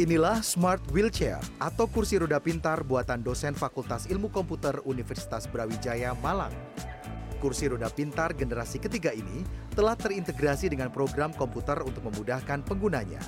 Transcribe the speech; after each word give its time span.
Inilah 0.00 0.40
Smart 0.40 0.80
Wheelchair 0.96 1.36
atau 1.60 1.84
kursi 1.84 2.16
roda 2.16 2.40
pintar 2.40 2.80
buatan 2.88 3.20
dosen 3.20 3.52
Fakultas 3.52 4.08
Ilmu 4.08 4.32
Komputer 4.32 4.80
Universitas 4.88 5.44
Brawijaya 5.44 6.16
Malang. 6.24 6.56
Kursi 7.36 7.68
roda 7.68 7.92
pintar 7.92 8.32
generasi 8.32 8.80
ketiga 8.80 9.12
ini 9.12 9.44
telah 9.76 9.92
terintegrasi 9.92 10.72
dengan 10.72 10.88
program 10.88 11.36
komputer 11.36 11.84
untuk 11.84 12.00
memudahkan 12.08 12.64
penggunanya. 12.64 13.20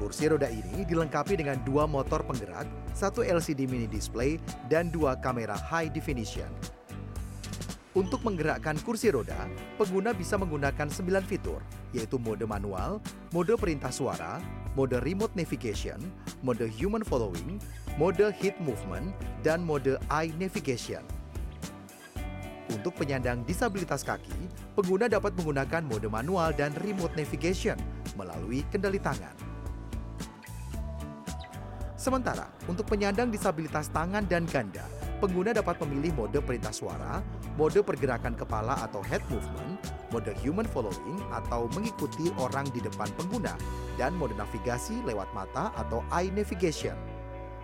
Kursi 0.00 0.32
roda 0.32 0.48
ini 0.48 0.88
dilengkapi 0.88 1.36
dengan 1.36 1.60
dua 1.60 1.84
motor 1.84 2.24
penggerak, 2.24 2.64
satu 2.96 3.20
LCD 3.20 3.68
mini 3.68 3.84
display, 3.84 4.40
dan 4.72 4.88
dua 4.88 5.20
kamera 5.20 5.60
high 5.60 5.92
definition. 5.92 6.48
Untuk 7.92 8.24
menggerakkan 8.24 8.80
kursi 8.80 9.12
roda, 9.12 9.44
pengguna 9.76 10.16
bisa 10.16 10.40
menggunakan 10.40 10.88
9 10.88 11.28
fitur, 11.28 11.60
yaitu 11.92 12.16
mode 12.16 12.48
manual, 12.48 13.04
mode 13.36 13.52
perintah 13.60 13.92
suara, 13.92 14.40
mode 14.72 14.96
remote 15.04 15.32
navigation, 15.36 16.00
mode 16.40 16.64
human 16.72 17.04
following, 17.04 17.60
mode 18.00 18.24
heat 18.40 18.56
movement, 18.60 19.12
dan 19.44 19.60
mode 19.60 20.00
eye 20.08 20.32
navigation. 20.40 21.04
Untuk 22.72 22.96
penyandang 22.96 23.44
disabilitas 23.44 24.00
kaki, 24.00 24.48
pengguna 24.72 25.04
dapat 25.04 25.36
menggunakan 25.36 25.84
mode 25.84 26.08
manual 26.08 26.56
dan 26.56 26.72
remote 26.80 27.12
navigation 27.12 27.76
melalui 28.16 28.64
kendali 28.72 28.96
tangan. 28.96 29.36
Sementara 32.00 32.48
untuk 32.66 32.88
penyandang 32.88 33.30
disabilitas 33.30 33.92
tangan 33.92 34.24
dan 34.26 34.48
ganda, 34.48 34.82
pengguna 35.22 35.54
dapat 35.54 35.78
memilih 35.86 36.10
mode 36.18 36.42
perintah 36.42 36.74
suara, 36.74 37.22
mode 37.54 37.78
pergerakan 37.86 38.34
kepala 38.34 38.74
atau 38.82 38.98
head 39.06 39.22
movement, 39.30 39.78
mode 40.10 40.34
human 40.42 40.66
following 40.66 41.22
atau 41.30 41.70
mengikuti 41.78 42.34
orang 42.42 42.66
di 42.74 42.82
depan 42.82 43.06
pengguna, 43.14 43.54
dan 43.94 44.18
mode 44.18 44.34
navigasi 44.34 44.98
lewat 45.06 45.30
mata 45.30 45.70
atau 45.78 46.02
eye 46.10 46.34
navigation. 46.34 46.98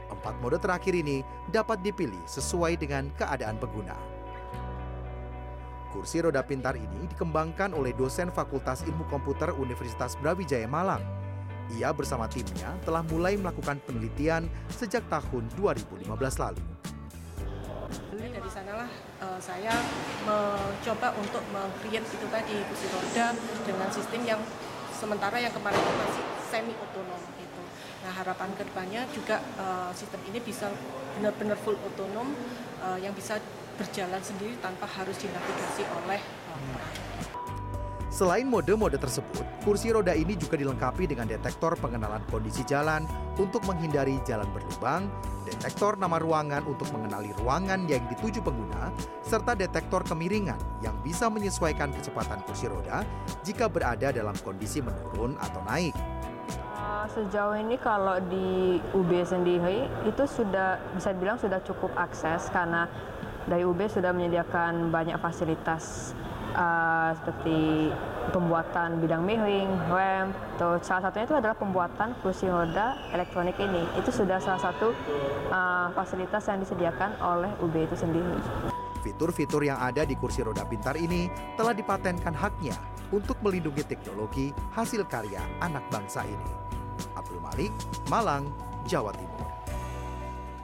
Empat 0.06 0.38
mode 0.38 0.62
terakhir 0.62 0.94
ini 0.94 1.26
dapat 1.50 1.82
dipilih 1.82 2.22
sesuai 2.30 2.78
dengan 2.78 3.10
keadaan 3.18 3.58
pengguna. 3.58 3.98
Kursi 5.90 6.22
roda 6.22 6.46
pintar 6.46 6.78
ini 6.78 7.10
dikembangkan 7.10 7.74
oleh 7.74 7.90
dosen 7.90 8.30
Fakultas 8.30 8.86
Ilmu 8.86 9.10
Komputer 9.10 9.50
Universitas 9.58 10.14
Brawijaya 10.14 10.70
Malang. 10.70 11.02
Ia 11.74 11.90
bersama 11.90 12.30
timnya 12.30 12.76
telah 12.86 13.02
mulai 13.10 13.34
melakukan 13.34 13.82
penelitian 13.82 14.46
sejak 14.72 15.04
tahun 15.10 15.48
2015 15.58 16.06
lalu 16.40 16.77
dari 18.26 18.50
sanalah 18.50 18.90
uh, 19.22 19.38
saya 19.38 19.70
mencoba 20.26 21.14
untuk 21.14 21.42
meng-create 21.54 22.02
itu 22.02 22.26
tadi 22.26 22.58
kursi 22.66 22.86
roda 22.90 23.30
dengan 23.62 23.88
sistem 23.94 24.26
yang 24.26 24.40
sementara 24.90 25.38
yang 25.38 25.54
kemarin 25.54 25.78
itu 25.78 25.94
masih 25.94 26.24
semi 26.50 26.74
otonom 26.74 27.22
itu. 27.38 27.62
Nah 28.02 28.10
harapan 28.10 28.50
ke 28.58 28.66
depannya 28.66 29.06
juga 29.14 29.38
uh, 29.62 29.94
sistem 29.94 30.18
ini 30.26 30.42
bisa 30.42 30.66
benar-benar 31.14 31.54
full 31.62 31.78
otonom 31.78 32.34
uh, 32.82 32.98
yang 32.98 33.14
bisa 33.14 33.38
berjalan 33.78 34.18
sendiri 34.18 34.58
tanpa 34.58 34.90
harus 34.90 35.14
dinavigasi 35.22 35.86
oleh 36.02 36.18
uh, 36.50 37.17
Selain 38.18 38.50
mode-mode 38.50 38.98
tersebut, 38.98 39.46
kursi 39.62 39.94
roda 39.94 40.10
ini 40.10 40.34
juga 40.34 40.58
dilengkapi 40.58 41.06
dengan 41.06 41.30
detektor 41.30 41.78
pengenalan 41.78 42.18
kondisi 42.26 42.66
jalan 42.66 43.06
untuk 43.38 43.62
menghindari 43.62 44.18
jalan 44.26 44.50
berlubang, 44.50 45.06
detektor 45.46 45.94
nama 45.94 46.18
ruangan 46.18 46.66
untuk 46.66 46.90
mengenali 46.90 47.30
ruangan 47.38 47.86
yang 47.86 48.02
dituju 48.10 48.42
pengguna, 48.42 48.90
serta 49.22 49.54
detektor 49.54 50.02
kemiringan 50.02 50.58
yang 50.82 50.98
bisa 51.06 51.30
menyesuaikan 51.30 51.94
kecepatan 51.94 52.42
kursi 52.42 52.66
roda 52.66 53.06
jika 53.46 53.70
berada 53.70 54.10
dalam 54.10 54.34
kondisi 54.42 54.82
menurun 54.82 55.38
atau 55.38 55.62
naik. 55.70 55.94
Uh, 56.74 57.06
sejauh 57.14 57.54
ini 57.54 57.78
kalau 57.78 58.18
di 58.26 58.82
UB 58.98 59.14
sendiri 59.22 59.86
itu 60.10 60.26
sudah 60.26 60.82
bisa 60.90 61.14
dibilang 61.14 61.38
sudah 61.38 61.62
cukup 61.62 61.94
akses 61.94 62.50
karena 62.50 62.90
dari 63.46 63.62
UB 63.62 63.78
sudah 63.86 64.10
menyediakan 64.10 64.90
banyak 64.90 65.14
fasilitas 65.22 66.18
uh, 66.54 67.10
seperti 67.18 67.90
pembuatan 68.30 69.00
bidang 69.00 69.24
miring, 69.24 69.70
rem, 69.88 70.32
atau 70.56 70.76
salah 70.84 71.08
satunya 71.08 71.26
itu 71.26 71.36
adalah 71.36 71.56
pembuatan 71.56 72.12
kursi 72.20 72.46
roda 72.48 72.96
elektronik 73.12 73.56
ini. 73.56 73.84
Itu 73.96 74.12
sudah 74.12 74.38
salah 74.38 74.60
satu 74.60 74.92
uh, 75.48 75.88
fasilitas 75.96 76.44
yang 76.48 76.60
disediakan 76.60 77.16
oleh 77.20 77.50
UB 77.64 77.74
itu 77.74 77.96
sendiri. 77.96 78.36
Fitur-fitur 79.00 79.64
yang 79.64 79.80
ada 79.80 80.04
di 80.04 80.12
kursi 80.18 80.44
roda 80.44 80.66
pintar 80.68 80.98
ini 80.98 81.32
telah 81.56 81.72
dipatenkan 81.72 82.34
haknya 82.36 82.76
untuk 83.08 83.40
melindungi 83.40 83.86
teknologi 83.88 84.52
hasil 84.76 85.08
karya 85.08 85.40
anak 85.64 85.84
bangsa 85.88 86.28
ini. 86.28 86.50
Abdul 87.16 87.40
Malik, 87.40 87.72
Malang, 88.12 88.50
Jawa 88.84 89.14
Timur. 89.16 89.47